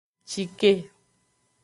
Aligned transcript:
Cike. 0.29 0.71